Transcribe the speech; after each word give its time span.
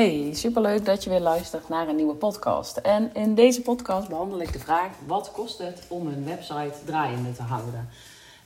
Hey, 0.00 0.30
superleuk 0.34 0.84
dat 0.84 1.04
je 1.04 1.10
weer 1.10 1.20
luistert 1.20 1.68
naar 1.68 1.88
een 1.88 1.96
nieuwe 1.96 2.14
podcast. 2.14 2.76
En 2.76 3.14
in 3.14 3.34
deze 3.34 3.60
podcast 3.62 4.08
behandel 4.08 4.40
ik 4.40 4.52
de 4.52 4.58
vraag: 4.58 4.90
wat 5.06 5.32
kost 5.32 5.58
het 5.58 5.84
om 5.88 6.06
een 6.06 6.24
website 6.24 6.74
draaiende 6.84 7.32
te 7.32 7.42
houden? 7.42 7.88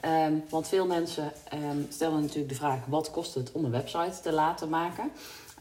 Ehm, 0.01 0.33
want 0.49 0.69
veel 0.69 0.87
mensen 0.87 1.33
ehm, 1.49 1.79
stellen 1.89 2.21
natuurlijk 2.21 2.49
de 2.49 2.55
vraag: 2.55 2.79
wat 2.87 3.11
kost 3.11 3.35
het 3.35 3.53
om 3.53 3.65
een 3.65 3.71
website 3.71 4.21
te 4.23 4.33
laten 4.33 4.69
maken? 4.69 5.11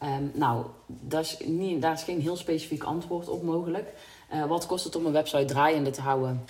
Um, 0.04 0.32
nou, 0.34 0.66
daar 0.86 1.22
is, 1.22 1.38
niet, 1.46 1.82
daar 1.82 1.94
is 1.94 2.04
geen 2.04 2.22
heel 2.22 2.36
specifiek 2.36 2.84
antwoord 2.84 3.30
op 3.30 3.44
mogelijk. 3.44 3.94
Uh, 4.34 4.46
wat 4.46 4.66
kost 4.66 4.84
het 4.84 4.96
om 4.96 5.06
een 5.06 5.12
website 5.12 5.46
draaiende 5.46 5.90
te 5.90 6.02
houden? 6.02 6.46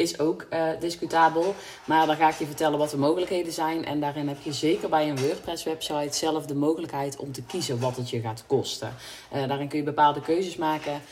Is 0.00 0.18
ook 0.18 0.46
uh, 0.52 0.68
discutabel. 0.80 1.54
Maar 1.84 2.06
dan 2.06 2.16
ga 2.16 2.28
ik 2.28 2.38
je 2.38 2.46
vertellen 2.46 2.78
wat 2.78 2.90
de 2.90 2.96
mogelijkheden 2.96 3.52
zijn. 3.52 3.84
En 3.84 4.00
daarin 4.00 4.28
heb 4.28 4.40
je 4.42 4.52
zeker 4.52 4.88
bij 4.88 5.08
een 5.08 5.20
WordPress-website 5.20 6.16
zelf 6.16 6.46
de 6.46 6.54
mogelijkheid 6.54 7.16
om 7.16 7.32
te 7.32 7.42
kiezen 7.42 7.80
wat 7.80 7.96
het 7.96 8.10
je 8.10 8.20
gaat 8.20 8.44
kosten. 8.46 8.94
Uh, 9.34 9.48
daarin 9.48 9.68
kun 9.68 9.78
je 9.78 9.84
bepaalde 9.84 10.20
keuzes 10.20 10.56
maken. 10.56 11.02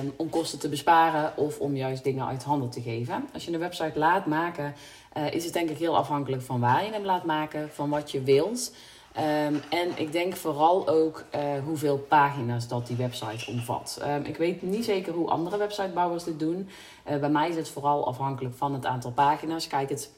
Um, 0.00 0.12
om 0.16 0.30
kosten 0.30 0.58
te 0.58 0.68
besparen 0.68 1.36
of 1.36 1.58
om 1.58 1.76
juist 1.76 2.04
dingen 2.04 2.26
uit 2.26 2.42
handen 2.42 2.70
te 2.70 2.82
geven. 2.82 3.28
Als 3.32 3.44
je 3.44 3.52
een 3.52 3.58
website 3.58 3.98
laat 3.98 4.26
maken, 4.26 4.74
uh, 5.16 5.32
is 5.32 5.44
het 5.44 5.52
denk 5.52 5.70
ik 5.70 5.78
heel 5.78 5.96
afhankelijk 5.96 6.42
van 6.42 6.60
waar 6.60 6.84
je 6.84 6.92
hem 6.92 7.04
laat 7.04 7.24
maken, 7.24 7.70
van 7.72 7.90
wat 7.90 8.10
je 8.10 8.22
wilt. 8.22 8.72
Um, 9.16 9.62
en 9.70 9.88
ik 9.94 10.12
denk 10.12 10.36
vooral 10.36 10.88
ook 10.88 11.24
uh, 11.34 11.40
hoeveel 11.64 11.98
pagina's 11.98 12.68
dat 12.68 12.86
die 12.86 12.96
website 12.96 13.50
omvat. 13.50 14.00
Um, 14.06 14.24
ik 14.24 14.36
weet 14.36 14.62
niet 14.62 14.84
zeker 14.84 15.12
hoe 15.12 15.30
andere 15.30 15.56
websitebouwers 15.56 16.24
dit 16.24 16.38
doen. 16.38 16.68
Uh, 17.10 17.16
bij 17.16 17.30
mij 17.30 17.48
is 17.48 17.56
het 17.56 17.68
vooral 17.68 18.06
afhankelijk 18.06 18.54
van 18.54 18.72
het 18.74 18.86
aantal 18.86 19.10
pagina's. 19.10 19.66
Kijk, 19.66 19.88
het 19.88 20.10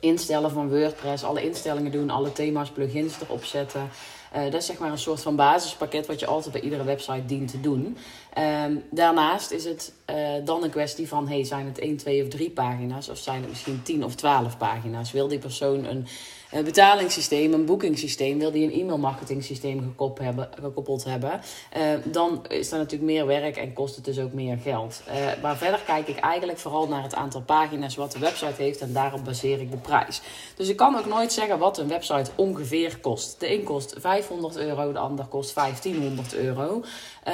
instellen 0.00 0.50
van 0.50 0.68
WordPress, 0.68 1.24
alle 1.24 1.42
instellingen 1.42 1.92
doen, 1.92 2.10
alle 2.10 2.32
thema's, 2.32 2.70
plugins 2.70 3.20
erop 3.20 3.44
zetten. 3.44 3.88
Uh, 4.36 4.42
dat 4.42 4.54
is 4.54 4.66
zeg 4.66 4.78
maar 4.78 4.90
een 4.90 4.98
soort 4.98 5.22
van 5.22 5.36
basispakket 5.36 6.06
wat 6.06 6.20
je 6.20 6.26
altijd 6.26 6.52
bij 6.52 6.62
iedere 6.62 6.84
website 6.84 7.24
dient 7.26 7.50
te 7.50 7.60
doen. 7.60 7.96
Um, 8.38 8.82
daarnaast 8.90 9.50
is 9.50 9.64
het 9.64 9.92
uh, 10.10 10.16
dan 10.44 10.62
een 10.62 10.70
kwestie 10.70 11.08
van: 11.08 11.28
hey, 11.28 11.44
zijn 11.44 11.66
het 11.66 11.78
1, 11.78 11.96
2 11.96 12.22
of 12.22 12.28
3 12.28 12.50
pagina's? 12.50 13.08
Of 13.08 13.18
zijn 13.18 13.40
het 13.40 13.48
misschien 13.48 13.82
10 13.82 14.04
of 14.04 14.14
12 14.14 14.56
pagina's? 14.56 15.12
Wil 15.12 15.28
die 15.28 15.38
persoon 15.38 15.84
een 15.84 16.06
een 16.50 16.64
betalingssysteem, 16.64 17.52
een 17.52 17.64
boekingssysteem, 17.64 18.38
wil 18.38 18.50
die 18.50 18.64
een 18.64 18.80
e-mail 18.80 19.14
systeem 19.38 19.80
gekoppeld 19.80 20.26
hebben, 20.26 20.48
gekoppeld 20.60 21.04
hebben 21.04 21.40
uh, 21.76 21.82
dan 22.04 22.44
is 22.48 22.72
er 22.72 22.78
natuurlijk 22.78 23.10
meer 23.10 23.26
werk 23.26 23.56
en 23.56 23.72
kost 23.72 23.96
het 23.96 24.04
dus 24.04 24.18
ook 24.18 24.32
meer 24.32 24.56
geld. 24.56 25.02
Uh, 25.08 25.42
maar 25.42 25.56
verder 25.56 25.80
kijk 25.86 26.08
ik 26.08 26.18
eigenlijk 26.18 26.58
vooral 26.58 26.88
naar 26.88 27.02
het 27.02 27.14
aantal 27.14 27.40
pagina's 27.40 27.96
wat 27.96 28.12
de 28.12 28.18
website 28.18 28.62
heeft 28.62 28.80
en 28.80 28.92
daarop 28.92 29.24
baseer 29.24 29.60
ik 29.60 29.70
de 29.70 29.76
prijs. 29.76 30.20
Dus 30.56 30.68
ik 30.68 30.76
kan 30.76 30.98
ook 30.98 31.06
nooit 31.06 31.32
zeggen 31.32 31.58
wat 31.58 31.78
een 31.78 31.88
website 31.88 32.30
ongeveer 32.34 32.98
kost. 32.98 33.40
De 33.40 33.52
een 33.52 33.62
kost 33.62 33.94
500 33.98 34.56
euro, 34.56 34.92
de 34.92 34.98
ander 34.98 35.24
kost 35.24 35.54
1500 35.54 36.34
euro. 36.34 36.82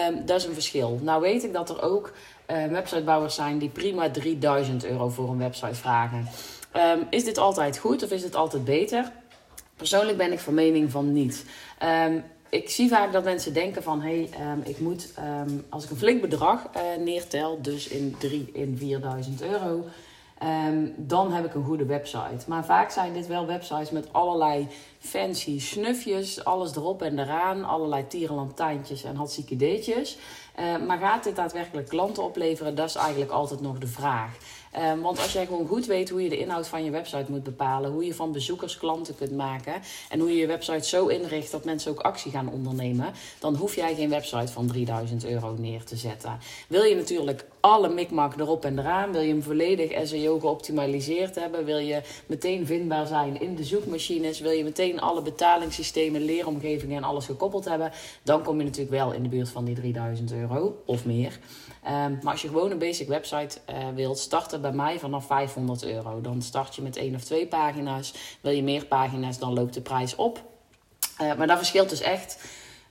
Um, 0.09 0.27
dat 0.27 0.41
is 0.41 0.45
een 0.45 0.55
verschil. 0.55 0.86
Nou 0.91 1.21
weet 1.21 1.45
ik 1.45 1.53
dat 1.53 1.71
er 1.71 1.83
ook 1.83 2.13
uh, 2.51 2.67
websitebouwers 2.67 3.35
zijn 3.35 3.59
die 3.59 3.69
prima 3.69 4.11
3000 4.11 4.85
euro 4.85 5.09
voor 5.09 5.31
een 5.31 5.39
website 5.39 5.75
vragen. 5.75 6.29
Um, 6.77 7.07
is 7.11 7.25
dit 7.25 7.39
altijd 7.39 7.79
goed 7.79 8.03
of 8.03 8.11
is 8.11 8.23
het 8.23 8.35
altijd 8.35 8.65
beter? 8.65 9.13
Persoonlijk 9.77 10.19
ben 10.19 10.33
ik 10.33 10.39
van 10.39 10.55
mening 10.55 10.91
van 10.91 11.13
niet. 11.13 11.45
Um, 12.07 12.25
ik 12.49 12.71
zie 12.71 12.89
vaak 12.89 13.13
dat 13.13 13.25
mensen 13.25 13.53
denken 13.53 13.83
van... 13.83 14.01
hé, 14.01 14.29
hey, 14.31 14.53
um, 14.53 14.63
ik 14.65 14.79
moet, 14.79 15.15
als 15.69 15.85
ik 15.85 15.91
een 15.91 15.97
flink 15.97 16.21
bedrag 16.21 16.63
uh, 16.77 17.05
neertel... 17.05 17.63
dus 17.63 17.89
in 17.89 18.15
3 18.19 18.51
in 18.53 18.77
4000 18.79 19.43
euro... 19.43 19.85
dan 20.97 21.33
heb 21.33 21.45
ik 21.45 21.55
een 21.55 21.65
goede 21.65 21.85
website. 21.85 22.45
Maar 22.47 22.65
vaak 22.65 22.91
zijn 22.91 23.13
dit 23.13 23.27
wel 23.27 23.47
websites 23.47 23.91
met 23.91 24.13
allerlei 24.13 24.69
fancy 24.99 25.61
snufjes. 25.61 26.45
Alles 26.45 26.77
erop 26.77 27.03
en 27.03 27.19
eraan. 27.19 27.65
Allerlei 27.65 28.07
tierenlantijntjes 28.07 29.05
en 29.05 29.17
hartstikke 29.17 29.57
deetjes. 29.57 30.19
Uh, 30.59 30.87
maar 30.87 30.99
gaat 30.99 31.25
dit 31.25 31.37
daadwerkelijk 31.37 31.89
klanten 31.89 32.23
opleveren? 32.23 32.75
Dat 32.75 32.89
is 32.89 32.95
eigenlijk 32.95 33.31
altijd 33.31 33.61
nog 33.61 33.79
de 33.79 33.87
vraag. 33.87 34.31
Um, 34.79 35.01
want 35.01 35.19
als 35.19 35.33
jij 35.33 35.47
gewoon 35.47 35.67
goed 35.67 35.87
weet 35.87 36.09
hoe 36.09 36.23
je 36.23 36.29
de 36.29 36.39
inhoud 36.39 36.69
van 36.69 36.85
je 36.85 36.91
website 36.91 37.31
moet 37.31 37.43
bepalen, 37.43 37.91
hoe 37.91 38.05
je 38.05 38.15
van 38.15 38.33
bezoekers 38.33 38.79
klanten 38.79 39.17
kunt 39.17 39.37
maken 39.37 39.75
en 40.09 40.19
hoe 40.19 40.31
je 40.31 40.37
je 40.37 40.47
website 40.47 40.89
zo 40.89 41.07
inricht 41.07 41.51
dat 41.51 41.65
mensen 41.65 41.91
ook 41.91 42.01
actie 42.01 42.31
gaan 42.31 42.49
ondernemen, 42.49 43.13
dan 43.39 43.55
hoef 43.55 43.75
jij 43.75 43.95
geen 43.95 44.09
website 44.09 44.53
van 44.53 44.67
3000 44.67 45.25
euro 45.25 45.55
neer 45.59 45.85
te 45.85 45.97
zetten. 45.97 46.39
Wil 46.69 46.83
je 46.83 46.95
natuurlijk 46.95 47.45
alle 47.67 47.89
mikmak 47.89 48.39
erop 48.39 48.65
en 48.65 48.79
eraan, 48.79 49.13
wil 49.13 49.21
je 49.21 49.29
hem 49.29 49.43
volledig 49.43 50.09
SEO 50.09 50.39
geoptimaliseerd 50.39 51.35
hebben, 51.35 51.65
wil 51.65 51.79
je 51.79 52.03
meteen 52.27 52.67
vindbaar 52.67 53.07
zijn 53.07 53.41
in 53.41 53.55
de 53.55 53.65
zoekmachines, 53.65 54.41
wil 54.41 54.51
je 54.51 54.65
meteen 54.65 55.01
alle 55.01 55.23
betalingssystemen, 55.23 56.25
leeromgevingen 56.25 56.97
en 56.97 57.05
alles 57.05 57.25
gekoppeld 57.27 57.65
hebben, 57.65 57.93
dan 58.23 58.43
kom 58.43 58.59
je 58.59 58.65
natuurlijk 58.65 58.97
wel 58.97 59.13
in 59.13 59.23
de 59.23 59.29
buurt 59.29 59.49
van 59.49 59.65
die 59.65 59.75
3000 59.75 60.33
euro 60.33 60.83
of 60.85 61.05
meer. 61.05 61.39
Um, 61.85 62.19
maar 62.23 62.33
als 62.33 62.43
je 62.43 62.49
gewoon 62.49 62.71
een 62.71 62.79
basic 62.79 63.09
website 63.09 63.59
uh, 63.71 63.77
wilt, 63.95 64.19
starten 64.19 64.61
bij 64.61 64.73
mij 64.73 64.99
vanaf 64.99 65.27
500 65.27 65.85
euro. 65.85 66.21
Dan 66.21 66.43
start 66.43 66.75
je 66.75 66.83
met 66.83 66.97
één 66.97 67.15
of 67.15 67.25
twee 67.25 67.47
pagina's. 67.47 68.15
Wil 68.41 68.53
je 68.53 68.63
meer 68.63 68.87
pagina's, 68.87 69.39
dan 69.39 69.53
loopt 69.53 69.75
de 69.75 69.81
prijs 69.81 70.15
op. 70.15 70.43
Uh, 71.23 71.35
maar 71.35 71.47
dat 71.47 71.57
verschilt 71.57 71.89
dus 71.89 72.01
echt 72.01 72.39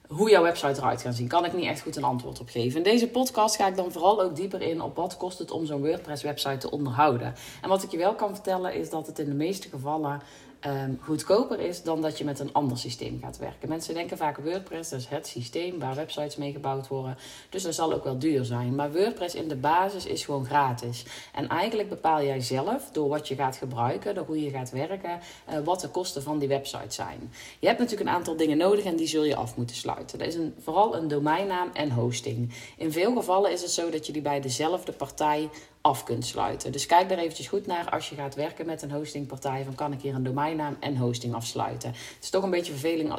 hoe 0.07 0.29
jouw 0.29 0.43
website 0.43 0.79
eruit 0.79 1.01
gaat 1.01 1.16
zien. 1.16 1.27
Kan 1.27 1.45
ik 1.45 1.53
niet 1.53 1.66
echt 1.66 1.81
goed 1.81 1.95
een 1.95 2.03
antwoord 2.03 2.39
op 2.39 2.49
geven. 2.49 2.77
In 2.77 2.83
deze 2.83 3.07
podcast 3.07 3.55
ga 3.55 3.67
ik 3.67 3.75
dan 3.75 3.91
vooral 3.91 4.21
ook 4.21 4.35
dieper 4.35 4.61
in 4.61 4.81
op 4.81 4.95
wat 4.95 5.17
kost 5.17 5.39
het 5.39 5.51
om 5.51 5.66
zo'n 5.66 5.81
WordPress 5.81 6.23
website 6.23 6.57
te 6.57 6.71
onderhouden. 6.71 7.33
En 7.61 7.69
wat 7.69 7.83
ik 7.83 7.91
je 7.91 7.97
wel 7.97 8.16
kan 8.16 8.33
vertellen 8.33 8.73
is 8.73 8.89
dat 8.89 9.07
het 9.07 9.19
in 9.19 9.25
de 9.25 9.35
meeste 9.35 9.69
gevallen 9.69 10.21
um, 10.67 10.99
goedkoper 11.01 11.59
is 11.59 11.83
dan 11.83 12.01
dat 12.01 12.17
je 12.17 12.23
met 12.23 12.39
een 12.39 12.53
ander 12.53 12.77
systeem 12.77 13.19
gaat 13.21 13.37
werken. 13.37 13.69
Mensen 13.69 13.93
denken 13.93 14.17
vaak 14.17 14.37
WordPress, 14.37 14.89
dat 14.89 14.99
is 14.99 15.07
het 15.07 15.27
systeem 15.27 15.79
waar 15.79 15.95
websites 15.95 16.35
mee 16.35 16.51
gebouwd 16.51 16.87
worden. 16.87 17.17
Dus 17.49 17.63
dat 17.63 17.75
zal 17.75 17.93
ook 17.93 18.03
wel 18.03 18.19
duur 18.19 18.45
zijn. 18.45 18.75
Maar 18.75 18.91
WordPress 18.91 19.35
in 19.35 19.47
de 19.47 19.55
basis 19.55 20.05
is 20.05 20.25
gewoon 20.25 20.45
gratis. 20.45 21.05
En 21.33 21.47
eigenlijk 21.47 21.89
bepaal 21.89 22.23
jij 22.23 22.41
zelf, 22.41 22.89
door 22.91 23.09
wat 23.09 23.27
je 23.27 23.35
gaat 23.35 23.55
gebruiken, 23.55 24.15
door 24.15 24.25
hoe 24.25 24.43
je 24.43 24.49
gaat 24.49 24.71
werken, 24.71 25.19
uh, 25.49 25.59
wat 25.63 25.81
de 25.81 25.89
kosten 25.89 26.23
van 26.23 26.39
die 26.39 26.47
website 26.47 26.93
zijn. 26.93 27.33
Je 27.59 27.67
hebt 27.67 27.79
natuurlijk 27.79 28.09
een 28.09 28.15
aantal 28.15 28.35
dingen 28.35 28.57
nodig 28.57 28.85
en 28.85 28.95
die 28.95 29.07
zul 29.07 29.23
je 29.23 29.35
af 29.35 29.57
moeten 29.57 29.75
sluiten. 29.75 30.19
Dat 30.19 30.27
is 30.27 30.35
een, 30.35 30.55
vooral 30.59 30.95
een 30.95 31.07
domeinnaam 31.07 31.69
en 31.73 31.91
hosting. 31.91 32.53
In 32.77 32.91
veel 32.91 33.15
gevallen 33.15 33.51
is 33.51 33.61
het 33.61 33.71
zo 33.71 33.89
dat 33.89 34.05
je 34.05 34.13
die 34.13 34.21
bij 34.21 34.41
dezelfde 34.41 34.91
partij 34.91 35.49
af 35.85 36.03
kunt 36.03 36.25
sluiten. 36.25 36.72
Dus 36.72 36.85
kijk 36.85 37.09
daar 37.09 37.18
eventjes 37.18 37.47
goed 37.47 37.68
naar 37.68 37.90
als 37.90 38.09
je 38.09 38.16
gaat 38.16 38.35
werken 38.35 38.66
met 38.66 38.81
een 38.81 38.91
hostingpartij. 38.91 39.63
Van 39.63 39.75
kan 39.75 39.94
ik 39.94 40.01
hier 40.01 40.16
een 40.16 40.23
domeinnaam 40.23 40.78
en 40.79 40.97
hosting 40.97 41.34
afsluiten? 41.34 41.90
Het 41.90 42.18
is 42.23 42.29
toch 42.29 42.44
een 42.44 42.50
beetje 42.50 42.73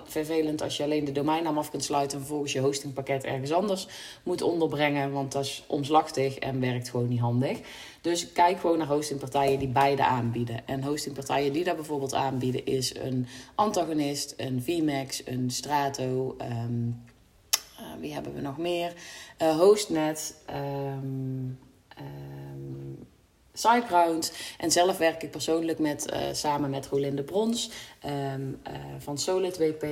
vervelend 0.05 0.63
als 0.63 0.77
je 0.77 0.83
alleen 0.83 1.05
de 1.05 1.13
domeinnaam 1.13 1.59
af 1.59 1.71
kunt 1.71 1.85
sluiten. 1.85 2.13
En 2.13 2.25
vervolgens 2.25 2.53
je 2.53 2.61
hostingpakket 2.61 3.25
ergens 3.25 3.53
anders 3.53 3.89
moet 4.23 4.43
onderbrengen. 4.43 5.13
Want 5.13 5.33
dat 5.33 5.45
is 5.45 5.65
omslachtig 5.67 6.39
en 6.39 6.61
werkt 6.61 6.91
gewoon 6.91 7.09
niet 7.09 7.21
handig. 7.21 7.61
Dus 8.01 8.33
kijk 8.33 8.61
gewoon 8.61 8.79
naar 8.79 8.87
hostingpartijen 8.87 9.59
die 9.59 9.69
beide 9.69 10.05
aanbieden. 10.05 10.67
En 10.67 10.83
hostingpartijen 10.83 11.53
die 11.53 11.65
dat 11.65 11.77
bijvoorbeeld 11.77 12.15
aanbieden 12.15 12.67
is 12.67 12.97
een 12.97 13.27
Antagonist, 13.55 14.35
een 14.37 14.63
VMAX, 14.63 15.27
een 15.27 15.51
Strato. 15.51 16.37
Um, 16.41 17.05
uh, 17.81 17.87
wie 18.01 18.13
hebben 18.13 18.35
we 18.35 18.41
nog 18.41 18.59
meer? 18.59 18.93
Uh, 19.43 19.57
Hostnet. 19.57 20.35
Um, 20.51 21.59
um, 21.99 22.46
SiteGround. 23.59 24.33
En 24.59 24.71
zelf 24.71 24.99
werk 24.99 25.23
ik 25.23 25.31
persoonlijk 25.31 25.79
met, 25.79 26.07
uh, 26.13 26.19
samen 26.33 26.71
met 26.71 26.87
Rolinde 26.87 27.23
Brons 27.23 27.71
um, 28.07 28.59
uh, 28.69 28.73
van 28.99 29.19
Solid 29.19 29.59
WP. 29.59 29.85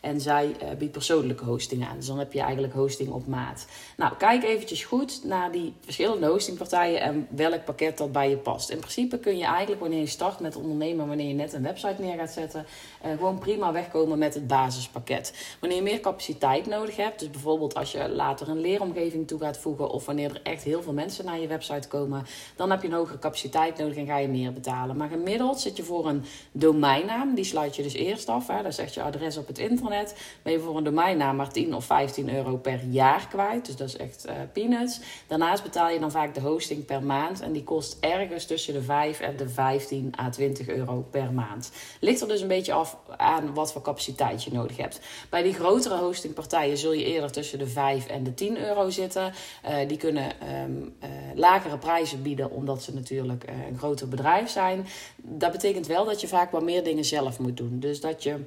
En 0.00 0.20
zij 0.20 0.46
uh, 0.62 0.68
biedt 0.78 0.92
persoonlijke 0.92 1.44
hosting 1.44 1.86
aan. 1.86 1.96
Dus 1.96 2.06
dan 2.06 2.18
heb 2.18 2.32
je 2.32 2.40
eigenlijk 2.40 2.72
hosting 2.72 3.10
op 3.10 3.26
maat. 3.26 3.66
Nou, 3.96 4.16
kijk 4.16 4.44
eventjes 4.44 4.84
goed 4.84 5.24
naar 5.24 5.52
die 5.52 5.72
verschillende 5.80 6.26
hostingpartijen 6.26 7.00
en 7.00 7.26
welk 7.30 7.64
pakket 7.64 7.98
dat 7.98 8.12
bij 8.12 8.30
je 8.30 8.36
past. 8.36 8.70
In 8.70 8.78
principe 8.78 9.18
kun 9.18 9.38
je 9.38 9.44
eigenlijk 9.44 9.80
wanneer 9.80 10.00
je 10.00 10.06
start 10.06 10.40
met 10.40 10.56
ondernemen, 10.56 11.08
wanneer 11.08 11.28
je 11.28 11.34
net 11.34 11.52
een 11.52 11.62
website 11.62 12.02
neer 12.02 12.16
gaat 12.16 12.32
zetten, 12.32 12.66
gewoon 13.02 13.38
prima 13.38 13.72
wegkomen 13.72 14.18
met 14.18 14.34
het 14.34 14.46
basispakket. 14.46 15.56
Wanneer 15.60 15.78
je 15.78 15.84
meer 15.84 16.00
capaciteit 16.00 16.66
nodig 16.66 16.96
hebt, 16.96 17.18
dus 17.18 17.30
bijvoorbeeld 17.30 17.74
als 17.74 17.92
je 17.92 18.08
later 18.08 18.48
een 18.48 18.60
leeromgeving 18.60 19.26
toe 19.26 19.40
gaat 19.40 19.58
voegen 19.58 19.90
of 19.90 20.06
wanneer 20.06 20.30
er 20.30 20.40
echt 20.42 20.62
heel 20.62 20.82
veel 20.82 20.92
mensen 20.92 21.24
naar 21.24 21.40
je 21.40 21.46
website 21.46 21.88
komen, 21.88 22.26
dan 22.56 22.70
heb 22.70 22.82
je 22.82 22.88
een 22.88 22.94
hogere 22.94 23.18
capaciteit 23.18 23.78
nodig 23.78 23.96
en 23.96 24.06
ga 24.06 24.18
je 24.18 24.28
meer 24.28 24.52
betalen. 24.52 24.96
Maar 24.96 25.08
gemiddeld 25.08 25.60
zit 25.60 25.76
je 25.76 25.82
voor 25.82 26.08
een 26.08 26.24
domeinnaam, 26.52 27.34
die 27.34 27.44
sluit 27.56 27.76
je 27.76 27.82
dus 27.82 27.94
eerst 27.94 28.28
af. 28.28 28.46
Hè. 28.46 28.66
Is 28.66 28.78
echt 28.78 28.94
je 28.94 29.02
adres 29.02 29.36
op 29.36 29.46
het 29.46 29.58
internet. 29.58 30.14
Ben 30.42 30.52
je 30.52 30.60
voor 30.60 30.76
een 30.76 30.84
domeinnaam 30.84 31.36
maar 31.36 31.52
10 31.52 31.74
of 31.74 31.84
15 31.84 32.34
euro 32.34 32.56
per 32.56 32.80
jaar 32.90 33.28
kwijt. 33.28 33.66
Dus 33.66 33.76
dat 33.76 33.88
is 33.88 33.96
echt 33.96 34.26
uh, 34.26 34.32
peanuts. 34.52 35.00
Daarnaast 35.26 35.62
betaal 35.62 35.90
je 35.90 35.98
dan 35.98 36.10
vaak 36.10 36.34
de 36.34 36.40
hosting 36.40 36.84
per 36.84 37.02
maand. 37.02 37.40
En 37.40 37.52
die 37.52 37.64
kost 37.64 37.96
ergens 38.00 38.44
tussen 38.46 38.74
de 38.74 38.82
5 38.82 39.20
en 39.20 39.36
de 39.36 39.48
15 39.48 40.12
à 40.20 40.30
20 40.30 40.68
euro 40.68 41.06
per 41.10 41.32
maand. 41.32 41.70
Ligt 42.00 42.20
er 42.20 42.28
dus 42.28 42.40
een 42.40 42.48
beetje 42.48 42.72
af 42.72 42.96
aan 43.16 43.54
wat 43.54 43.72
voor 43.72 43.82
capaciteit 43.82 44.44
je 44.44 44.52
nodig 44.52 44.76
hebt. 44.76 45.00
Bij 45.30 45.42
die 45.42 45.54
grotere 45.54 45.96
hostingpartijen 45.96 46.78
zul 46.78 46.92
je 46.92 47.04
eerder 47.04 47.32
tussen 47.32 47.58
de 47.58 47.66
5 47.66 48.06
en 48.06 48.24
de 48.24 48.34
10 48.34 48.58
euro 48.58 48.90
zitten. 48.90 49.32
Uh, 49.64 49.88
die 49.88 49.96
kunnen 49.96 50.30
um, 50.62 50.96
uh, 51.02 51.08
lagere 51.34 51.78
prijzen 51.78 52.22
bieden 52.22 52.50
omdat 52.50 52.82
ze 52.82 52.94
natuurlijk 52.94 53.44
een 53.70 53.78
groter 53.78 54.08
bedrijf 54.08 54.50
zijn. 54.50 54.86
Dat 55.16 55.52
betekent 55.52 55.86
wel 55.86 56.04
dat 56.04 56.20
je 56.20 56.28
vaak 56.28 56.50
wat 56.50 56.62
meer 56.62 56.84
dingen 56.84 57.04
zelf 57.04 57.38
moet 57.38 57.45
doen. 57.54 57.80
Dus 57.80 58.00
dat 58.00 58.22
je 58.22 58.40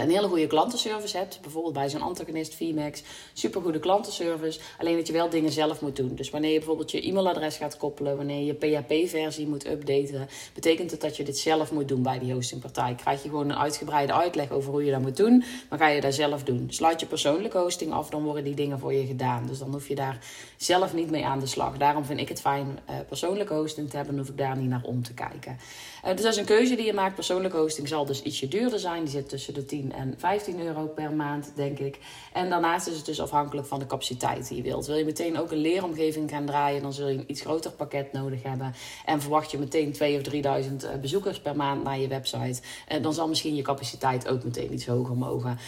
een 0.00 0.10
hele 0.10 0.28
goede 0.28 0.46
klantenservice 0.46 1.16
hebt. 1.16 1.38
Bijvoorbeeld 1.42 1.74
bij 1.74 1.88
zo'n 1.88 2.02
Antagonist, 2.02 2.54
VMAX. 2.54 3.02
Supergoede 3.32 3.78
klantenservice. 3.78 4.60
Alleen 4.78 4.96
dat 4.96 5.06
je 5.06 5.12
wel 5.12 5.28
dingen 5.28 5.52
zelf 5.52 5.80
moet 5.80 5.96
doen. 5.96 6.14
Dus 6.14 6.30
wanneer 6.30 6.50
je 6.52 6.58
bijvoorbeeld 6.58 6.90
je 6.90 7.02
e-mailadres 7.02 7.56
gaat 7.56 7.76
koppelen. 7.76 8.16
Wanneer 8.16 8.44
je 8.44 8.54
PHP-versie 8.54 9.46
moet 9.46 9.66
updaten. 9.66 10.28
Betekent 10.54 10.90
het 10.90 11.00
dat 11.00 11.16
je 11.16 11.24
dit 11.24 11.38
zelf 11.38 11.72
moet 11.72 11.88
doen 11.88 12.02
bij 12.02 12.18
die 12.18 12.32
hostingpartij. 12.32 12.94
Krijg 12.94 13.22
je 13.22 13.28
gewoon 13.28 13.50
een 13.50 13.58
uitgebreide 13.58 14.12
uitleg 14.12 14.50
over 14.50 14.70
hoe 14.70 14.84
je 14.84 14.90
dat 14.90 15.00
moet 15.00 15.16
doen. 15.16 15.44
Dan 15.68 15.78
ga 15.78 15.88
je 15.88 16.00
daar 16.00 16.12
zelf 16.12 16.42
doen. 16.42 16.66
Sluit 16.68 17.00
je 17.00 17.06
persoonlijke 17.06 17.58
hosting 17.58 17.92
af. 17.92 18.10
Dan 18.10 18.22
worden 18.22 18.44
die 18.44 18.54
dingen 18.54 18.78
voor 18.78 18.92
je 18.92 19.06
gedaan. 19.06 19.46
Dus 19.46 19.58
dan 19.58 19.72
hoef 19.72 19.88
je 19.88 19.94
daar 19.94 20.18
zelf 20.56 20.94
niet 20.94 21.10
mee 21.10 21.24
aan 21.24 21.40
de 21.40 21.46
slag. 21.46 21.76
Daarom 21.76 22.04
vind 22.04 22.20
ik 22.20 22.28
het 22.28 22.40
fijn 22.40 22.78
uh, 22.90 22.96
persoonlijke 23.08 23.54
hosting 23.54 23.90
te 23.90 23.96
hebben. 23.96 24.14
Dan 24.14 24.24
hoef 24.24 24.32
ik 24.32 24.38
daar 24.38 24.56
niet 24.56 24.68
naar 24.68 24.82
om 24.84 25.02
te 25.02 25.14
kijken. 25.14 25.56
Uh, 26.04 26.10
dus 26.10 26.22
dat 26.22 26.32
is 26.32 26.38
een 26.38 26.44
keuze 26.44 26.74
die 26.74 26.86
je 26.86 26.92
maakt. 26.92 27.14
Persoonlijke 27.14 27.56
hosting 27.56 27.88
zal 27.88 28.04
dus 28.06 28.22
ietsje 28.22 28.48
duurder 28.48 28.78
zijn. 28.78 29.02
Die 29.02 29.12
zit 29.12 29.28
tussen 29.28 29.54
de 29.54 29.64
10 29.64 29.92
en 29.92 30.14
15 30.18 30.60
euro 30.60 30.86
per 30.86 31.12
maand, 31.12 31.52
denk 31.54 31.78
ik. 31.78 31.98
En 32.32 32.50
daarnaast 32.50 32.86
is 32.86 32.96
het 32.96 33.06
dus 33.06 33.20
afhankelijk 33.20 33.66
van 33.66 33.78
de 33.78 33.86
capaciteit 33.86 34.48
die 34.48 34.56
je 34.56 34.62
wilt. 34.62 34.86
Wil 34.86 34.96
je 34.96 35.04
meteen 35.04 35.38
ook 35.38 35.50
een 35.50 35.58
leeromgeving 35.58 36.30
gaan 36.30 36.46
draaien, 36.46 36.82
dan 36.82 36.92
zul 36.92 37.08
je 37.08 37.18
een 37.18 37.24
iets 37.26 37.40
groter 37.40 37.70
pakket 37.70 38.12
nodig 38.12 38.42
hebben. 38.42 38.74
En 39.04 39.20
verwacht 39.20 39.50
je 39.50 39.58
meteen 39.58 39.92
2 39.92 40.16
of 40.16 40.22
3000 40.22 40.84
eh, 40.84 40.94
bezoekers 41.00 41.40
per 41.40 41.56
maand 41.56 41.84
naar 41.84 41.98
je 41.98 42.08
website, 42.08 42.60
eh, 42.88 43.02
dan 43.02 43.12
zal 43.12 43.28
misschien 43.28 43.54
je 43.54 43.62
capaciteit 43.62 44.28
ook 44.28 44.44
meteen 44.44 44.72
iets 44.72 44.86
hoger 44.86 45.16
mogen. 45.16 45.58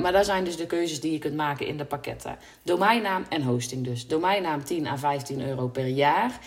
Maar 0.00 0.12
daar 0.12 0.24
zijn 0.24 0.44
dus 0.44 0.56
de 0.56 0.66
keuzes 0.66 1.00
die 1.00 1.12
je 1.12 1.18
kunt 1.18 1.34
maken 1.34 1.66
in 1.66 1.76
de 1.76 1.84
pakketten. 1.84 2.38
Domeinnaam 2.62 3.24
en 3.28 3.42
hosting 3.42 3.84
dus. 3.84 4.06
Domeinnaam 4.06 4.64
10 4.64 4.86
à 4.86 4.96
15 4.96 5.48
euro 5.48 5.68
per 5.68 5.86
jaar. 5.86 6.40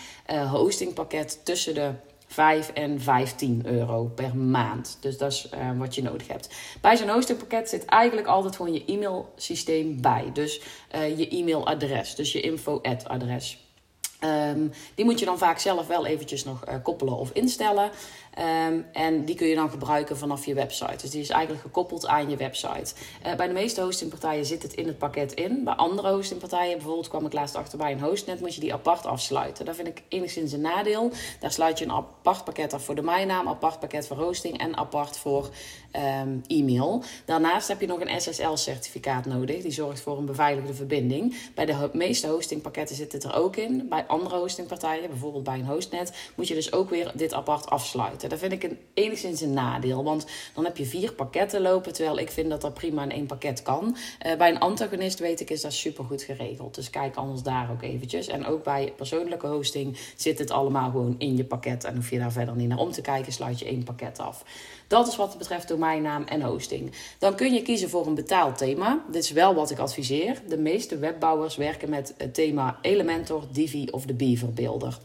Hostingpakket 0.50 1.40
tussen 1.44 1.74
de 1.74 1.90
5 2.32 2.70
en 2.72 3.00
15 3.00 3.62
euro 3.66 4.04
per 4.04 4.36
maand. 4.36 4.98
Dus 5.00 5.18
dat 5.18 5.32
is 5.32 5.48
uh, 5.54 5.78
wat 5.78 5.94
je 5.94 6.02
nodig 6.02 6.28
hebt. 6.28 6.48
Bij 6.80 6.96
zo'n 6.96 7.08
hostingpakket 7.08 7.68
zit 7.68 7.84
eigenlijk 7.84 8.26
altijd 8.26 8.56
gewoon 8.56 8.72
je 8.72 8.84
e-mailsysteem 8.84 10.00
bij. 10.00 10.30
Dus 10.32 10.60
uh, 10.94 11.18
je 11.18 11.28
e-mailadres, 11.28 12.14
dus 12.14 12.32
je 12.32 12.40
info-adres. 12.40 13.69
Um, 14.24 14.72
die 14.94 15.04
moet 15.04 15.18
je 15.18 15.24
dan 15.24 15.38
vaak 15.38 15.58
zelf 15.58 15.86
wel 15.86 16.06
eventjes 16.06 16.44
nog 16.44 16.68
uh, 16.68 16.74
koppelen 16.82 17.16
of 17.16 17.30
instellen. 17.32 17.90
Um, 18.38 18.86
en 18.92 19.24
die 19.24 19.34
kun 19.34 19.46
je 19.46 19.54
dan 19.54 19.70
gebruiken 19.70 20.18
vanaf 20.18 20.46
je 20.46 20.54
website. 20.54 20.96
Dus 20.96 21.10
die 21.10 21.20
is 21.20 21.28
eigenlijk 21.28 21.62
gekoppeld 21.62 22.06
aan 22.06 22.30
je 22.30 22.36
website. 22.36 22.94
Uh, 23.26 23.34
bij 23.34 23.46
de 23.46 23.52
meeste 23.52 23.80
hostingpartijen 23.80 24.44
zit 24.44 24.62
het 24.62 24.72
in 24.72 24.86
het 24.86 24.98
pakket 24.98 25.32
in. 25.32 25.64
Bij 25.64 25.74
andere 25.74 26.10
hostingpartijen, 26.10 26.76
bijvoorbeeld 26.76 27.08
kwam 27.08 27.26
ik 27.26 27.32
laatst 27.32 27.54
achter 27.54 27.78
bij 27.78 27.92
een 27.92 28.00
hostnet, 28.00 28.40
moet 28.40 28.54
je 28.54 28.60
die 28.60 28.72
apart 28.72 29.06
afsluiten. 29.06 29.64
Dat 29.64 29.76
vind 29.76 29.88
ik 29.88 30.02
enigszins 30.08 30.52
een 30.52 30.60
nadeel. 30.60 31.10
Daar 31.40 31.52
sluit 31.52 31.78
je 31.78 31.84
een 31.84 31.92
apart 31.92 32.44
pakket 32.44 32.72
af 32.72 32.84
voor 32.84 32.94
de 32.94 33.00
domeinnaam, 33.00 33.48
apart 33.48 33.80
pakket 33.80 34.06
voor 34.06 34.16
hosting 34.16 34.58
en 34.58 34.76
apart 34.76 35.18
voor 35.18 35.50
um, 35.96 36.42
e-mail. 36.46 37.02
Daarnaast 37.24 37.68
heb 37.68 37.80
je 37.80 37.86
nog 37.86 38.00
een 38.00 38.20
SSL-certificaat 38.20 39.26
nodig. 39.26 39.62
Die 39.62 39.70
zorgt 39.70 40.00
voor 40.00 40.18
een 40.18 40.26
beveiligde 40.26 40.74
verbinding. 40.74 41.36
Bij 41.54 41.66
de 41.66 41.90
meeste 41.92 42.26
hostingpakketten 42.26 42.96
zit 42.96 43.12
het 43.12 43.24
er 43.24 43.34
ook 43.34 43.56
in. 43.56 43.88
Bij 43.88 44.04
andere 44.10 44.36
hostingpartijen, 44.36 45.08
bijvoorbeeld 45.08 45.44
bij 45.44 45.58
een 45.58 45.66
hostnet, 45.66 46.12
moet 46.34 46.48
je 46.48 46.54
dus 46.54 46.72
ook 46.72 46.90
weer 46.90 47.12
dit 47.14 47.32
apart 47.32 47.70
afsluiten. 47.70 48.28
Dat 48.28 48.38
vind 48.38 48.52
ik 48.52 48.62
een, 48.62 48.78
enigszins 48.94 49.40
een 49.40 49.52
nadeel, 49.52 50.04
want 50.04 50.26
dan 50.54 50.64
heb 50.64 50.76
je 50.76 50.86
vier 50.86 51.12
pakketten 51.12 51.60
lopen, 51.60 51.92
terwijl 51.92 52.18
ik 52.18 52.30
vind 52.30 52.50
dat 52.50 52.60
dat 52.60 52.74
prima 52.74 53.02
in 53.02 53.10
één 53.10 53.26
pakket 53.26 53.62
kan. 53.62 53.96
Uh, 54.26 54.36
bij 54.36 54.50
een 54.50 54.58
antagonist 54.58 55.18
weet 55.18 55.40
ik 55.40 55.50
is 55.50 55.60
dat 55.60 55.72
super 55.72 56.04
goed 56.04 56.22
geregeld. 56.22 56.74
Dus 56.74 56.90
kijk 56.90 57.16
anders 57.16 57.42
daar 57.42 57.70
ook 57.70 57.82
eventjes. 57.82 58.26
En 58.26 58.46
ook 58.46 58.64
bij 58.64 58.92
persoonlijke 58.96 59.46
hosting 59.46 59.98
zit 60.16 60.38
het 60.38 60.50
allemaal 60.50 60.90
gewoon 60.90 61.14
in 61.18 61.36
je 61.36 61.44
pakket 61.44 61.84
en 61.84 61.94
hoef 61.94 62.10
je 62.10 62.18
daar 62.18 62.32
verder 62.32 62.56
niet 62.56 62.68
naar 62.68 62.78
om 62.78 62.90
te 62.90 63.00
kijken, 63.00 63.32
sluit 63.32 63.58
je 63.58 63.64
één 63.64 63.84
pakket 63.84 64.18
af. 64.18 64.44
Dat 64.86 65.08
is 65.08 65.16
wat 65.16 65.38
betreft 65.38 65.68
domeinnaam 65.68 66.24
en 66.24 66.42
hosting. 66.42 66.92
Dan 67.18 67.34
kun 67.34 67.54
je 67.54 67.62
kiezen 67.62 67.90
voor 67.90 68.06
een 68.06 68.14
betaald 68.14 68.58
thema. 68.58 69.04
Dit 69.10 69.24
is 69.24 69.30
wel 69.30 69.54
wat 69.54 69.70
ik 69.70 69.78
adviseer. 69.78 70.42
De 70.48 70.58
meeste 70.58 70.98
webbouwers 70.98 71.56
werken 71.56 71.90
met 71.90 72.14
het 72.16 72.34
thema 72.34 72.78
Elementor, 72.82 73.44
Divi 73.52 73.88
of 73.90 73.99
de 74.06 74.14
Beaver 74.14 74.50
Builder 74.50 74.98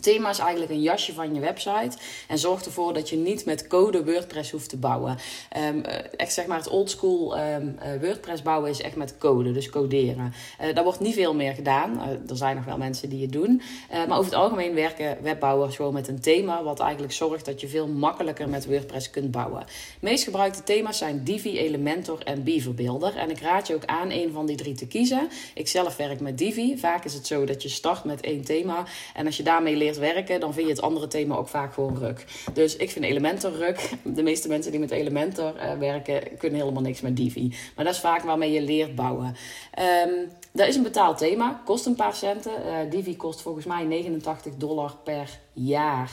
thema 0.00 0.30
is 0.30 0.38
eigenlijk 0.38 0.70
een 0.70 0.82
jasje 0.82 1.12
van 1.12 1.34
je 1.34 1.40
website. 1.40 1.96
En 2.28 2.38
zorg 2.38 2.64
ervoor 2.64 2.94
dat 2.94 3.08
je 3.08 3.16
niet 3.16 3.44
met 3.44 3.66
code 3.66 4.04
WordPress 4.04 4.50
hoeft 4.50 4.68
te 4.68 4.76
bouwen. 4.76 5.18
Um, 5.56 5.84
echt 6.16 6.32
zeg 6.32 6.46
maar 6.46 6.58
het 6.58 6.68
oldschool 6.68 7.38
um, 7.38 7.78
WordPress 8.00 8.42
bouwen 8.42 8.70
is 8.70 8.80
echt 8.80 8.96
met 8.96 9.18
code, 9.18 9.52
dus 9.52 9.70
coderen. 9.70 10.32
Uh, 10.62 10.74
daar 10.74 10.84
wordt 10.84 11.00
niet 11.00 11.14
veel 11.14 11.34
meer 11.34 11.54
gedaan. 11.54 12.00
Er 12.28 12.36
zijn 12.36 12.56
nog 12.56 12.64
wel 12.64 12.76
mensen 12.76 13.08
die 13.08 13.22
het 13.22 13.32
doen. 13.32 13.62
Maar 13.90 14.18
over 14.18 14.24
het 14.24 14.40
algemeen 14.40 14.74
werken 14.74 15.18
webbouwers 15.22 15.76
gewoon 15.76 15.92
met 15.92 16.08
een 16.08 16.20
thema. 16.20 16.62
Wat 16.62 16.80
eigenlijk 16.80 17.12
zorgt 17.12 17.44
dat 17.44 17.60
je 17.60 17.68
veel 17.68 17.86
makkelijker 17.88 18.48
met 18.48 18.66
WordPress 18.66 19.10
kunt 19.10 19.30
bouwen. 19.30 19.60
De 19.66 19.72
meest 20.00 20.24
gebruikte 20.24 20.62
thema's 20.62 20.98
zijn 20.98 21.24
Divi, 21.24 21.58
Elementor 21.58 22.18
en 22.24 22.44
Beaver 22.44 22.74
Builder. 22.74 23.16
En 23.16 23.30
ik 23.30 23.40
raad 23.40 23.66
je 23.66 23.74
ook 23.74 23.84
aan 23.84 24.10
een 24.10 24.32
van 24.32 24.46
die 24.46 24.56
drie 24.56 24.74
te 24.74 24.86
kiezen. 24.86 25.28
Ik 25.54 25.68
zelf 25.68 25.96
werk 25.96 26.20
met 26.20 26.38
Divi. 26.38 26.78
Vaak 26.78 27.04
is 27.04 27.14
het 27.14 27.26
zo 27.26 27.44
dat 27.44 27.62
je 27.62 27.68
start 27.68 28.04
met 28.04 28.20
één 28.20 28.44
thema. 28.44 28.84
En 29.14 29.26
als 29.26 29.36
je 29.36 29.42
daarmee 29.42 29.76
leert 29.84 29.98
werken, 29.98 30.40
dan 30.40 30.54
vind 30.54 30.66
je 30.66 30.72
het 30.72 30.82
andere 30.82 31.06
thema 31.06 31.36
ook 31.36 31.48
vaak 31.48 31.74
gewoon 31.74 31.98
ruk. 31.98 32.24
Dus 32.52 32.76
ik 32.76 32.90
vind 32.90 33.04
Elementor 33.04 33.52
ruk. 33.52 33.90
De 34.02 34.22
meeste 34.22 34.48
mensen 34.48 34.70
die 34.70 34.80
met 34.80 34.90
Elementor 34.90 35.54
uh, 35.56 35.78
werken, 35.78 36.36
kunnen 36.38 36.60
helemaal 36.60 36.82
niks 36.82 37.00
met 37.00 37.16
Divi. 37.16 37.54
Maar 37.76 37.84
dat 37.84 37.94
is 37.94 38.00
vaak 38.00 38.22
waarmee 38.22 38.52
je 38.52 38.62
leert 38.62 38.94
bouwen. 38.94 39.36
Um, 40.06 40.30
dat 40.52 40.68
is 40.68 40.76
een 40.76 40.82
betaald 40.82 41.18
thema, 41.18 41.60
kost 41.64 41.86
een 41.86 41.94
paar 41.94 42.14
centen. 42.14 42.52
Uh, 42.66 42.90
Divi 42.90 43.16
kost 43.16 43.40
volgens 43.40 43.64
mij 43.64 43.84
89 43.84 44.54
dollar 44.56 44.96
per 45.04 45.38
jaar. 45.52 46.10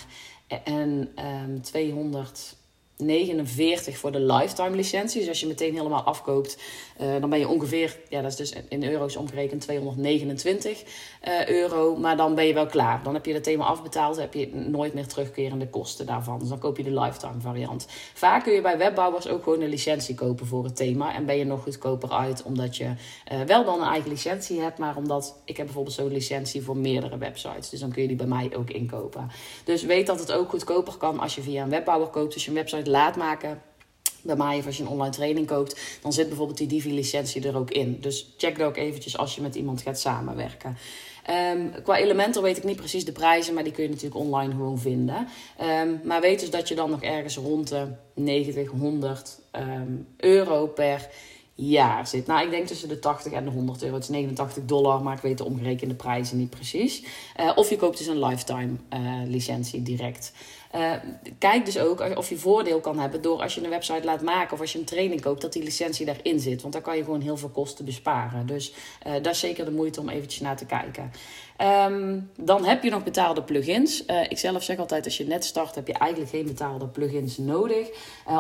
En 0.63 1.13
um, 1.43 1.61
200 1.61 2.55
49 3.01 3.97
voor 3.97 4.11
de 4.11 4.19
lifetime 4.19 4.75
licentie. 4.75 5.19
Dus 5.19 5.29
als 5.29 5.39
je 5.39 5.47
meteen 5.47 5.73
helemaal 5.73 6.03
afkoopt, 6.03 6.57
uh, 7.01 7.07
dan 7.19 7.29
ben 7.29 7.39
je 7.39 7.47
ongeveer, 7.47 7.97
ja, 8.09 8.21
dat 8.21 8.31
is 8.31 8.37
dus 8.37 8.53
in 8.69 8.83
euro's 8.83 9.15
omgerekend 9.15 9.61
229 9.61 10.83
uh, 11.27 11.47
euro. 11.47 11.95
Maar 11.95 12.17
dan 12.17 12.35
ben 12.35 12.45
je 12.45 12.53
wel 12.53 12.65
klaar. 12.65 13.03
Dan 13.03 13.13
heb 13.13 13.25
je 13.25 13.33
het 13.33 13.43
thema 13.43 13.65
afbetaald, 13.65 14.17
heb 14.17 14.33
je 14.33 14.55
nooit 14.55 14.93
meer 14.93 15.07
terugkerende 15.07 15.69
kosten 15.69 16.05
daarvan. 16.05 16.39
Dus 16.39 16.49
dan 16.49 16.59
koop 16.59 16.77
je 16.77 16.83
de 16.83 16.99
lifetime 16.99 17.41
variant. 17.41 17.87
Vaak 18.13 18.43
kun 18.43 18.53
je 18.53 18.61
bij 18.61 18.77
webbouwers 18.77 19.27
ook 19.27 19.43
gewoon 19.43 19.61
een 19.61 19.69
licentie 19.69 20.15
kopen 20.15 20.45
voor 20.45 20.63
het 20.63 20.75
thema. 20.75 21.15
En 21.15 21.25
ben 21.25 21.37
je 21.37 21.45
nog 21.45 21.63
goedkoper 21.63 22.11
uit, 22.11 22.43
omdat 22.43 22.77
je 22.77 22.85
uh, 22.85 23.41
wel 23.41 23.65
dan 23.65 23.81
een 23.81 23.87
eigen 23.87 24.09
licentie 24.09 24.59
hebt, 24.59 24.77
maar 24.77 24.95
omdat 24.95 25.41
ik 25.45 25.57
heb 25.57 25.65
bijvoorbeeld 25.65 25.95
zo'n 25.95 26.11
licentie 26.11 26.61
voor 26.61 26.77
meerdere 26.77 27.17
websites. 27.17 27.69
Dus 27.69 27.79
dan 27.79 27.91
kun 27.91 28.01
je 28.01 28.07
die 28.07 28.17
bij 28.17 28.25
mij 28.25 28.51
ook 28.55 28.69
inkopen. 28.69 29.31
Dus 29.63 29.83
weet 29.83 30.07
dat 30.07 30.19
het 30.19 30.31
ook 30.31 30.49
goedkoper 30.49 30.97
kan 30.97 31.19
als 31.19 31.35
je 31.35 31.41
via 31.41 31.63
een 31.63 31.69
webbouwer 31.69 32.07
koopt. 32.07 32.33
Dus 32.33 32.45
je 32.45 32.51
website 32.51 32.89
laat 32.91 33.15
maken 33.15 33.61
bij 34.21 34.35
mij 34.35 34.57
of 34.57 34.65
als 34.65 34.77
je 34.77 34.83
een 34.83 34.89
online 34.89 35.11
training 35.11 35.47
koopt, 35.47 35.79
dan 36.01 36.13
zit 36.13 36.27
bijvoorbeeld 36.27 36.57
die 36.57 36.67
Divi-licentie 36.67 37.47
er 37.47 37.57
ook 37.57 37.71
in. 37.71 37.97
Dus 38.01 38.33
check 38.37 38.57
dat 38.57 38.67
ook 38.67 38.77
eventjes 38.77 39.17
als 39.17 39.35
je 39.35 39.41
met 39.41 39.55
iemand 39.55 39.81
gaat 39.81 39.99
samenwerken. 39.99 40.77
Um, 41.55 41.71
qua 41.83 41.97
Elementor 41.97 42.43
weet 42.43 42.57
ik 42.57 42.63
niet 42.63 42.75
precies 42.75 43.05
de 43.05 43.11
prijzen, 43.11 43.53
maar 43.53 43.63
die 43.63 43.73
kun 43.73 43.83
je 43.83 43.89
natuurlijk 43.89 44.21
online 44.21 44.51
gewoon 44.51 44.79
vinden. 44.79 45.27
Um, 45.61 46.01
maar 46.03 46.21
weet 46.21 46.39
dus 46.39 46.49
dat 46.49 46.67
je 46.67 46.75
dan 46.75 46.89
nog 46.89 47.01
ergens 47.01 47.37
rond 47.37 47.67
de 47.67 47.87
90, 48.15 48.69
100 48.69 49.39
um, 49.51 50.07
euro 50.17 50.67
per 50.67 51.09
jaar 51.55 52.07
zit. 52.07 52.27
Nou, 52.27 52.45
ik 52.45 52.51
denk 52.51 52.67
tussen 52.67 52.89
de 52.89 52.99
80 52.99 53.31
en 53.31 53.43
de 53.43 53.49
100 53.49 53.83
euro. 53.83 53.95
Het 53.95 54.03
is 54.03 54.09
89 54.09 54.65
dollar, 54.65 55.03
maar 55.03 55.15
ik 55.15 55.21
weet 55.21 55.37
de 55.37 55.45
omgerekende 55.45 55.95
prijzen 55.95 56.37
niet 56.37 56.49
precies. 56.49 57.03
Uh, 57.39 57.51
of 57.55 57.69
je 57.69 57.75
koopt 57.75 57.97
dus 57.97 58.07
een 58.07 58.25
lifetime 58.25 58.71
uh, 58.93 59.21
licentie 59.25 59.81
direct. 59.81 60.33
Uh, 60.75 60.91
kijk 61.37 61.65
dus 61.65 61.79
ook 61.79 62.17
of 62.17 62.29
je 62.29 62.37
voordeel 62.37 62.79
kan 62.79 62.99
hebben 62.99 63.21
door 63.21 63.41
als 63.41 63.55
je 63.55 63.63
een 63.63 63.69
website 63.69 64.05
laat 64.05 64.21
maken 64.21 64.53
of 64.53 64.59
als 64.59 64.71
je 64.71 64.79
een 64.79 64.85
training 64.85 65.21
koopt, 65.21 65.41
dat 65.41 65.53
die 65.53 65.63
licentie 65.63 66.05
daarin 66.05 66.39
zit. 66.39 66.61
Want 66.61 66.73
dan 66.73 66.81
kan 66.81 66.97
je 66.97 67.03
gewoon 67.03 67.21
heel 67.21 67.37
veel 67.37 67.49
kosten 67.49 67.85
besparen. 67.85 68.45
Dus 68.45 68.73
uh, 69.07 69.13
dat 69.13 69.33
is 69.33 69.39
zeker 69.39 69.65
de 69.65 69.71
moeite 69.71 69.99
om 69.99 70.09
eventjes 70.09 70.41
naar 70.41 70.57
te 70.57 70.65
kijken. 70.65 71.11
Um, 71.87 72.29
dan 72.37 72.65
heb 72.65 72.83
je 72.83 72.89
nog 72.89 73.03
betaalde 73.03 73.43
plugins. 73.43 74.05
Uh, 74.07 74.23
ik 74.23 74.37
zelf 74.37 74.63
zeg 74.63 74.77
altijd, 74.77 75.05
als 75.05 75.17
je 75.17 75.27
net 75.27 75.45
start, 75.45 75.75
heb 75.75 75.87
je 75.87 75.93
eigenlijk 75.93 76.31
geen 76.31 76.45
betaalde 76.45 76.87
plugins 76.87 77.37
nodig. 77.37 77.87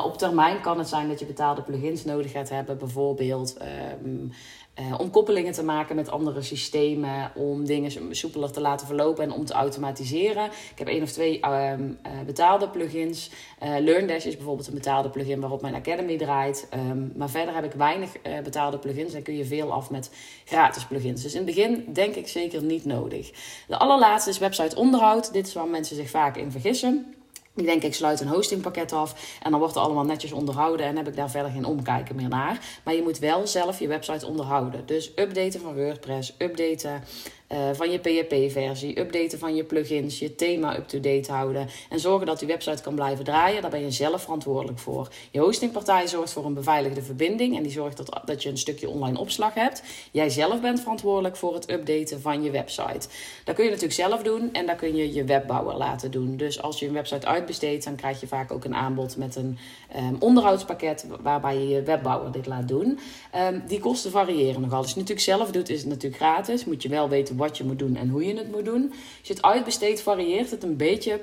op 0.03 0.17
termijn 0.17 0.61
kan 0.61 0.77
het 0.77 0.87
zijn 0.87 1.07
dat 1.07 1.19
je 1.19 1.25
betaalde 1.25 1.61
plugins 1.61 2.03
nodig 2.03 2.31
gaat 2.31 2.49
hebben. 2.49 2.77
Bijvoorbeeld 2.77 3.57
um, 4.03 4.31
uh, 4.79 4.99
om 4.99 5.09
koppelingen 5.09 5.53
te 5.53 5.63
maken 5.63 5.95
met 5.95 6.09
andere 6.09 6.41
systemen, 6.41 7.31
om 7.35 7.65
dingen 7.65 8.15
soepeler 8.15 8.51
te 8.51 8.61
laten 8.61 8.87
verlopen 8.87 9.23
en 9.23 9.31
om 9.31 9.45
te 9.45 9.53
automatiseren. 9.53 10.45
Ik 10.45 10.77
heb 10.79 10.87
één 10.87 11.03
of 11.03 11.11
twee 11.11 11.39
uh, 11.45 11.73
uh, 11.79 11.87
betaalde 12.25 12.69
plugins. 12.69 13.31
Uh, 13.63 13.77
LearnDash 13.79 14.25
is 14.25 14.35
bijvoorbeeld 14.35 14.67
een 14.67 14.73
betaalde 14.73 15.09
plugin 15.09 15.39
waarop 15.39 15.61
mijn 15.61 15.75
Academy 15.75 16.17
draait. 16.17 16.67
Um, 16.73 17.11
maar 17.15 17.29
verder 17.29 17.55
heb 17.55 17.63
ik 17.63 17.71
weinig 17.71 18.11
betaalde 18.43 18.77
plugins 18.77 19.13
en 19.13 19.23
kun 19.23 19.35
je 19.35 19.45
veel 19.45 19.71
af 19.71 19.89
met 19.89 20.11
gratis 20.45 20.85
plugins. 20.85 21.21
Dus 21.21 21.31
in 21.33 21.45
het 21.45 21.55
begin 21.55 21.85
denk 21.93 22.15
ik 22.15 22.27
zeker 22.27 22.63
niet 22.63 22.85
nodig. 22.85 23.31
De 23.67 23.77
allerlaatste 23.77 24.29
is 24.29 24.37
website 24.37 24.75
onderhoud. 24.75 25.33
Dit 25.33 25.47
is 25.47 25.53
waar 25.53 25.67
mensen 25.67 25.95
zich 25.95 26.09
vaak 26.09 26.37
in 26.37 26.51
vergissen. 26.51 27.15
Ik 27.55 27.65
denk, 27.65 27.83
ik 27.83 27.93
sluit 27.93 28.19
een 28.19 28.27
hostingpakket 28.27 28.91
af 28.91 29.37
en 29.43 29.51
dan 29.51 29.59
wordt 29.59 29.75
er 29.75 29.81
allemaal 29.81 30.03
netjes 30.03 30.31
onderhouden 30.31 30.85
en 30.85 30.97
heb 30.97 31.07
ik 31.07 31.15
daar 31.15 31.29
verder 31.29 31.51
geen 31.51 31.65
omkijken 31.65 32.15
meer 32.15 32.29
naar. 32.29 32.79
Maar 32.83 32.93
je 32.93 33.01
moet 33.01 33.19
wel 33.19 33.47
zelf 33.47 33.79
je 33.79 33.87
website 33.87 34.25
onderhouden. 34.25 34.85
Dus 34.85 35.11
updaten 35.15 35.61
van 35.61 35.75
WordPress, 35.75 36.35
updaten 36.37 37.03
uh, 37.51 37.57
van 37.73 37.91
je 37.91 37.97
PHP-versie, 37.97 38.99
updaten 38.99 39.39
van 39.39 39.55
je 39.55 39.63
plugins, 39.63 40.19
je 40.19 40.35
thema 40.35 40.77
up-to-date 40.77 41.31
houden 41.31 41.67
en 41.89 41.99
zorgen 41.99 42.25
dat 42.25 42.39
die 42.39 42.47
website 42.47 42.81
kan 42.81 42.95
blijven 42.95 43.23
draaien. 43.23 43.61
Daar 43.61 43.71
ben 43.71 43.81
je 43.81 43.91
zelf 43.91 44.21
verantwoordelijk 44.21 44.79
voor. 44.79 45.07
Je 45.31 45.39
hostingpartij 45.39 46.07
zorgt 46.07 46.33
voor 46.33 46.45
een 46.45 46.53
beveiligde 46.53 47.01
verbinding 47.01 47.57
en 47.57 47.63
die 47.63 47.71
zorgt 47.71 47.97
dat, 47.97 48.21
dat 48.25 48.43
je 48.43 48.49
een 48.49 48.57
stukje 48.57 48.89
online 48.89 49.19
opslag 49.19 49.53
hebt. 49.53 49.83
Jij 50.11 50.29
zelf 50.29 50.61
bent 50.61 50.79
verantwoordelijk 50.79 51.35
voor 51.35 51.53
het 51.53 51.71
updaten 51.71 52.21
van 52.21 52.43
je 52.43 52.51
website. 52.51 53.07
Dat 53.43 53.55
kun 53.55 53.63
je 53.63 53.69
natuurlijk 53.69 53.99
zelf 53.99 54.23
doen 54.23 54.53
en 54.53 54.65
daar 54.65 54.75
kun 54.75 54.95
je 54.95 55.13
je 55.13 55.23
webbouwer 55.23 55.75
laten 55.77 56.11
doen. 56.11 56.37
Dus 56.37 56.61
als 56.61 56.79
je 56.79 56.87
een 56.87 56.93
website 56.93 57.27
uitbesteedt, 57.27 57.83
dan 57.83 57.95
krijg 57.95 58.19
je 58.19 58.27
vaak 58.27 58.51
ook 58.51 58.65
een 58.65 58.75
aanbod 58.75 59.17
met 59.17 59.35
een 59.35 59.57
um, 59.97 60.15
onderhoudspakket 60.19 61.05
waarbij 61.21 61.57
je 61.57 61.67
je 61.67 61.81
webbouwer 61.81 62.31
dit 62.31 62.45
laat 62.45 62.67
doen. 62.67 62.99
Um, 63.35 63.63
die 63.67 63.79
kosten 63.79 64.11
variëren 64.11 64.61
nogal. 64.61 64.77
Als 64.77 64.93
je 64.93 64.99
het 64.99 65.09
natuurlijk 65.09 65.37
zelf 65.37 65.51
doet, 65.51 65.69
is 65.69 65.79
het 65.79 65.89
natuurlijk 65.89 66.21
gratis. 66.21 66.65
Moet 66.65 66.83
je 66.83 66.89
wel 66.89 67.09
weten 67.09 67.35
wat 67.41 67.57
je 67.57 67.63
moet 67.63 67.79
doen 67.79 67.95
en 67.95 68.09
hoe 68.09 68.25
je 68.25 68.37
het 68.37 68.51
moet 68.51 68.65
doen. 68.65 68.89
Als 68.89 69.27
je 69.27 69.33
het 69.33 69.43
uitbesteedt, 69.43 70.01
varieert 70.01 70.51
het 70.51 70.63
een 70.63 70.77
beetje 70.77 71.21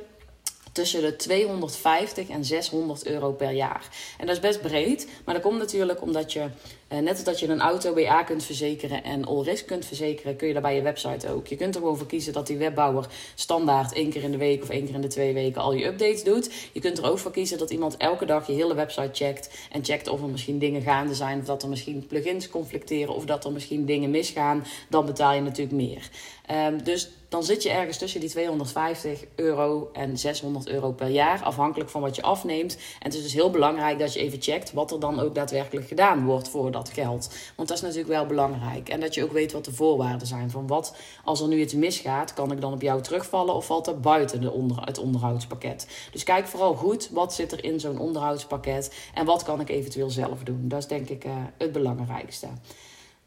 tussen 0.78 1.00
de 1.00 1.16
250 1.16 2.28
en 2.28 2.44
600 2.44 3.06
euro 3.06 3.32
per 3.32 3.50
jaar. 3.50 3.88
En 4.18 4.26
dat 4.26 4.35
is 4.37 4.42
best 4.42 4.61
breed, 4.61 5.08
maar 5.25 5.35
dat 5.35 5.42
komt 5.42 5.58
natuurlijk 5.58 6.02
omdat 6.02 6.32
je, 6.32 6.47
eh, 6.88 6.99
net 6.99 7.14
als 7.14 7.25
dat 7.25 7.40
je 7.40 7.49
een 7.49 7.61
auto 7.61 7.92
BA 7.92 8.23
kunt 8.23 8.44
verzekeren 8.44 9.04
en 9.04 9.25
all 9.25 9.42
risk 9.42 9.66
kunt 9.66 9.85
verzekeren, 9.85 10.37
kun 10.37 10.47
je 10.47 10.52
daar 10.52 10.62
bij 10.62 10.75
je 10.75 10.82
website 10.82 11.28
ook. 11.28 11.47
Je 11.47 11.56
kunt 11.56 11.75
er 11.75 11.80
gewoon 11.80 11.97
voor 11.97 12.06
kiezen 12.06 12.32
dat 12.32 12.47
die 12.47 12.56
webbouwer 12.56 13.06
standaard 13.35 13.92
één 13.92 14.11
keer 14.11 14.23
in 14.23 14.30
de 14.30 14.37
week 14.37 14.62
of 14.62 14.68
één 14.68 14.85
keer 14.85 14.94
in 14.94 15.00
de 15.00 15.08
twee 15.08 15.35
weken 15.35 15.62
al 15.62 15.73
je 15.73 15.87
updates 15.87 16.25
doet. 16.25 16.50
Je 16.73 16.80
kunt 16.80 16.99
er 16.99 17.11
ook 17.11 17.18
voor 17.18 17.30
kiezen 17.30 17.58
dat 17.58 17.70
iemand 17.70 17.97
elke 17.97 18.25
dag 18.25 18.47
je 18.47 18.52
hele 18.52 18.75
website 18.75 19.11
checkt 19.12 19.50
en 19.73 19.85
checkt 19.85 20.08
of 20.08 20.23
er 20.23 20.28
misschien 20.28 20.58
dingen 20.58 20.82
gaande 20.82 21.14
zijn, 21.14 21.38
of 21.38 21.44
dat 21.44 21.62
er 21.62 21.68
misschien 21.68 22.06
plugins 22.06 22.49
conflicteren, 22.49 23.14
of 23.14 23.25
dat 23.25 23.44
er 23.44 23.52
misschien 23.52 23.87
dingen 23.87 24.11
misgaan. 24.11 24.64
Dan 24.88 25.06
betaal 25.06 25.35
je 25.35 25.40
natuurlijk 25.40 25.76
meer. 25.76 26.11
Um, 26.50 26.82
dus 26.82 27.10
dan 27.28 27.44
zit 27.44 27.62
je 27.62 27.70
ergens 27.70 27.98
tussen 27.98 28.20
die 28.20 28.28
250 28.28 29.24
euro 29.34 29.90
en 29.92 30.18
600 30.18 30.68
euro 30.68 30.92
per 30.92 31.08
jaar, 31.08 31.42
afhankelijk 31.42 31.90
van 31.90 32.00
wat 32.00 32.16
je 32.16 32.22
afneemt. 32.22 32.74
En 32.74 33.04
het 33.04 33.14
is 33.14 33.22
dus 33.22 33.32
heel 33.32 33.50
belangrijk 33.50 33.98
dat 33.98 34.12
je 34.12 34.20
even 34.20 34.42
checkt 34.42 34.72
wat 34.72 34.90
er 34.90 35.00
dan 35.00 35.20
ook 35.20 35.34
daadwerkelijk 35.34 35.86
gedaan 35.86 36.24
wordt 36.24 36.48
voor 36.48 36.70
dat 36.70 36.90
geld. 36.90 37.34
Want 37.56 37.68
dat 37.68 37.76
is 37.76 37.82
natuurlijk 37.82 38.08
wel 38.08 38.26
belangrijk. 38.26 38.88
En 38.88 39.00
dat 39.00 39.14
je 39.14 39.24
ook 39.24 39.32
weet 39.32 39.52
wat 39.52 39.64
de 39.64 39.72
voorwaarden 39.72 40.26
zijn. 40.26 40.50
Van 40.50 40.66
wat, 40.66 40.96
als 41.24 41.40
er 41.40 41.48
nu 41.48 41.60
iets 41.60 41.74
misgaat, 41.74 42.34
kan 42.34 42.52
ik 42.52 42.60
dan 42.60 42.72
op 42.72 42.82
jou 42.82 43.02
terugvallen 43.02 43.54
of 43.54 43.66
valt 43.66 43.84
dat 43.84 44.02
buiten 44.02 44.40
de 44.40 44.76
het 44.84 44.98
onderhoudspakket? 44.98 45.88
Dus 46.12 46.24
kijk 46.24 46.46
vooral 46.46 46.74
goed, 46.74 47.08
wat 47.12 47.34
zit 47.34 47.52
er 47.52 47.64
in 47.64 47.80
zo'n 47.80 47.98
onderhoudspakket 47.98 48.94
en 49.14 49.24
wat 49.24 49.42
kan 49.42 49.60
ik 49.60 49.68
eventueel 49.68 50.10
zelf 50.10 50.42
doen? 50.42 50.68
Dat 50.68 50.78
is 50.78 50.86
denk 50.86 51.08
ik 51.08 51.24
uh, 51.24 51.32
het 51.58 51.72
belangrijkste. 51.72 52.46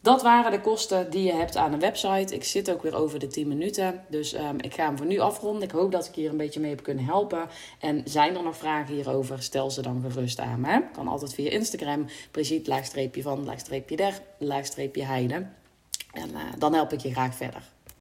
Dat 0.01 0.21
waren 0.21 0.51
de 0.51 0.61
kosten 0.61 1.09
die 1.09 1.23
je 1.23 1.33
hebt 1.33 1.57
aan 1.57 1.73
een 1.73 1.79
website. 1.79 2.35
Ik 2.35 2.43
zit 2.43 2.71
ook 2.71 2.81
weer 2.81 2.95
over 2.95 3.19
de 3.19 3.27
10 3.27 3.47
minuten. 3.47 4.03
Dus 4.09 4.33
um, 4.33 4.59
ik 4.59 4.73
ga 4.73 4.85
hem 4.85 4.97
voor 4.97 5.05
nu 5.05 5.19
afronden. 5.19 5.63
Ik 5.63 5.71
hoop 5.71 5.91
dat 5.91 6.07
ik 6.07 6.15
hier 6.15 6.29
een 6.29 6.37
beetje 6.37 6.59
mee 6.59 6.69
heb 6.69 6.83
kunnen 6.83 7.05
helpen. 7.05 7.47
En 7.79 8.01
zijn 8.05 8.35
er 8.35 8.43
nog 8.43 8.57
vragen 8.57 8.95
hierover, 8.95 9.43
stel 9.43 9.71
ze 9.71 9.81
dan 9.81 10.01
gerust 10.01 10.39
aan 10.39 10.59
me. 10.59 10.83
Kan 10.93 11.07
altijd 11.07 11.33
via 11.33 11.49
Instagram. 11.49 12.05
Brigitte, 12.31 12.69
laagstreepje 12.69 13.21
van, 13.21 13.45
laagstreepje 13.45 13.95
der, 13.95 14.21
laagstreepje 14.37 15.03
heide. 15.03 15.45
En 16.11 16.29
uh, 16.29 16.41
dan 16.57 16.73
help 16.73 16.93
ik 16.93 16.99
je 16.99 17.11
graag 17.11 17.35
verder. 17.35 17.63